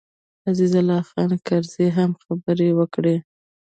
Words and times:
عزیز 0.49 0.73
الله 0.79 1.01
خان 1.09 1.31
کرزي 1.47 1.87
هم 1.97 2.11
خبرې 2.23 2.69
وکړې. 2.79 3.15